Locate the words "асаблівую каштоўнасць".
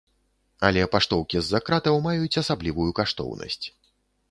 2.43-3.63